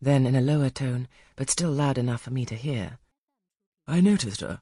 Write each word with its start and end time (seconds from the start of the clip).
Then, 0.00 0.26
in 0.26 0.34
a 0.34 0.40
lower 0.40 0.70
tone, 0.70 1.08
but 1.36 1.50
still 1.50 1.70
loud 1.70 1.98
enough 1.98 2.22
for 2.22 2.30
me 2.30 2.46
to 2.46 2.54
hear, 2.54 2.98
I 3.86 4.00
noticed 4.00 4.40
her. 4.40 4.60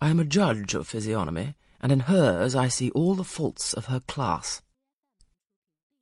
I 0.00 0.10
am 0.10 0.20
a 0.20 0.24
judge 0.24 0.74
of 0.74 0.86
physiognomy, 0.86 1.56
and 1.80 1.90
in 1.90 2.00
hers 2.00 2.54
I 2.54 2.68
see 2.68 2.90
all 2.90 3.14
the 3.14 3.24
faults 3.24 3.74
of 3.74 3.86
her 3.86 4.00
class. 4.00 4.62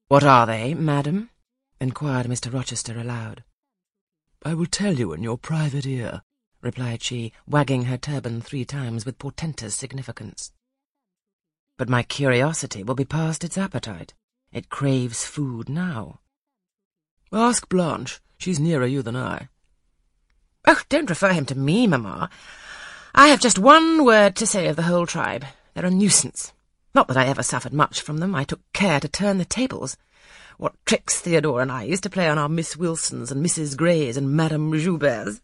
What 0.08 0.22
are 0.22 0.46
they, 0.46 0.74
madam? 0.74 1.30
inquired 1.80 2.26
Mr. 2.26 2.52
Rochester 2.52 2.98
aloud. 2.98 3.42
I 4.44 4.54
will 4.54 4.66
tell 4.66 4.94
you 4.94 5.12
in 5.12 5.22
your 5.22 5.38
private 5.38 5.86
ear, 5.86 6.22
replied 6.60 7.02
she, 7.02 7.32
wagging 7.46 7.84
her 7.84 7.96
turban 7.96 8.40
three 8.40 8.64
times 8.64 9.04
with 9.04 9.18
portentous 9.18 9.74
significance. 9.74 10.52
But 11.78 11.88
my 11.88 12.02
curiosity 12.02 12.82
will 12.82 12.94
be 12.94 13.04
past 13.04 13.42
its 13.42 13.58
appetite. 13.58 14.14
It 14.52 14.68
craves 14.68 15.24
food 15.24 15.68
now. 15.68 16.20
Ask 17.32 17.68
Blanche. 17.68 18.20
She's 18.38 18.60
nearer 18.60 18.86
you 18.86 19.02
than 19.02 19.16
I. 19.16 19.48
Oh, 20.66 20.80
don't 20.88 21.10
refer 21.10 21.32
him 21.32 21.46
to 21.46 21.58
me, 21.58 21.86
mamma. 21.86 22.30
I 23.14 23.28
have 23.28 23.40
just 23.40 23.58
one 23.58 24.04
word 24.04 24.36
to 24.36 24.46
say 24.46 24.68
of 24.68 24.76
the 24.76 24.82
whole 24.82 25.06
tribe. 25.06 25.44
They're 25.74 25.86
a 25.86 25.90
nuisance. 25.90 26.52
Not 26.94 27.08
that 27.08 27.16
I 27.16 27.26
ever 27.26 27.42
suffered 27.42 27.72
much 27.72 28.00
from 28.00 28.18
them. 28.18 28.34
I 28.34 28.44
took 28.44 28.60
care 28.72 29.00
to 29.00 29.08
turn 29.08 29.38
the 29.38 29.44
tables. 29.44 29.96
What 30.58 30.74
tricks 30.86 31.20
Theodore 31.20 31.60
and 31.60 31.70
I 31.70 31.82
used 31.82 32.02
to 32.04 32.10
play 32.10 32.28
on 32.28 32.38
our 32.38 32.48
Miss 32.48 32.76
Wilsons 32.76 33.30
and 33.30 33.44
Mrs. 33.44 33.76
Greys 33.76 34.16
and 34.16 34.32
Madame 34.32 34.72
Jouberts. 34.72 35.40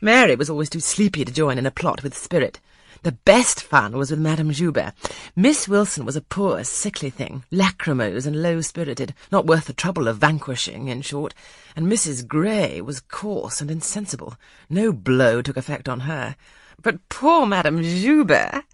Mary 0.00 0.36
was 0.36 0.50
always 0.50 0.70
too 0.70 0.80
sleepy 0.80 1.24
to 1.24 1.32
join 1.32 1.58
in 1.58 1.66
a 1.66 1.70
plot 1.70 2.02
with 2.02 2.16
spirit. 2.16 2.60
The 3.02 3.12
best 3.12 3.62
fun 3.62 3.96
was 3.96 4.10
with 4.10 4.20
Madame 4.20 4.50
Joubert. 4.50 4.94
Miss 5.34 5.68
Wilson 5.68 6.04
was 6.04 6.16
a 6.16 6.20
poor, 6.20 6.64
sickly 6.64 7.10
thing, 7.10 7.44
lachrymose 7.50 8.26
and 8.26 8.42
low-spirited, 8.42 9.14
not 9.30 9.46
worth 9.46 9.66
the 9.66 9.72
trouble 9.72 10.08
of 10.08 10.18
vanquishing, 10.18 10.88
in 10.88 11.02
short, 11.02 11.34
and 11.74 11.86
Mrs. 11.86 12.26
Grey 12.26 12.80
was 12.80 13.00
coarse 13.00 13.60
and 13.60 13.70
insensible. 13.70 14.36
No 14.68 14.92
blow 14.92 15.42
took 15.42 15.56
effect 15.56 15.88
on 15.88 16.00
her. 16.00 16.36
But 16.82 17.08
poor 17.08 17.46
Madame 17.46 17.82
Joubert! 17.82 18.64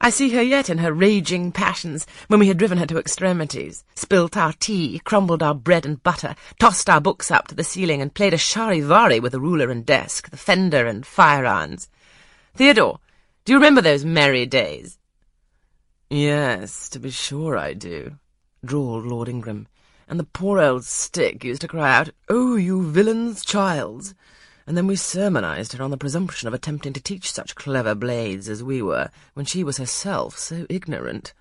I 0.00 0.10
see 0.10 0.30
her 0.30 0.42
yet 0.42 0.70
in 0.70 0.78
her 0.78 0.92
raging 0.92 1.50
passions, 1.50 2.06
when 2.28 2.38
we 2.38 2.46
had 2.46 2.56
driven 2.56 2.78
her 2.78 2.86
to 2.86 2.98
extremities, 2.98 3.84
spilt 3.96 4.36
our 4.36 4.52
tea, 4.52 5.00
crumbled 5.00 5.42
our 5.42 5.54
bread 5.54 5.84
and 5.84 6.00
butter, 6.02 6.36
tossed 6.60 6.88
our 6.88 7.00
books 7.00 7.32
up 7.32 7.48
to 7.48 7.54
the 7.54 7.64
ceiling, 7.64 8.00
and 8.00 8.14
played 8.14 8.32
a 8.32 8.38
charivari 8.38 9.18
with 9.18 9.32
the 9.32 9.40
ruler 9.40 9.70
and 9.70 9.84
desk, 9.84 10.30
the 10.30 10.36
fender 10.36 10.86
and 10.86 11.04
fire-irons. 11.04 11.88
Theodore, 12.54 13.00
do 13.48 13.52
you 13.52 13.58
remember 13.58 13.80
those 13.80 14.04
merry 14.04 14.44
days? 14.44 14.98
Yes, 16.10 16.90
to 16.90 16.98
be 16.98 17.08
sure 17.08 17.56
I 17.56 17.72
do, 17.72 18.18
drawled 18.62 19.06
Lord 19.06 19.26
Ingram, 19.26 19.68
and 20.06 20.20
the 20.20 20.24
poor 20.24 20.60
old 20.60 20.84
stick 20.84 21.42
used 21.42 21.62
to 21.62 21.68
cry 21.68 21.96
out, 21.96 22.10
Oh, 22.28 22.56
you 22.56 22.82
villain's 22.90 23.42
child! 23.42 24.12
and 24.66 24.76
then 24.76 24.86
we 24.86 24.96
sermonized 24.96 25.72
her 25.72 25.82
on 25.82 25.90
the 25.90 25.96
presumption 25.96 26.46
of 26.46 26.52
attempting 26.52 26.92
to 26.92 27.00
teach 27.00 27.32
such 27.32 27.54
clever 27.54 27.94
blades 27.94 28.50
as 28.50 28.62
we 28.62 28.82
were, 28.82 29.08
when 29.32 29.46
she 29.46 29.64
was 29.64 29.78
herself 29.78 30.36
so 30.36 30.66
ignorant. 30.68 31.32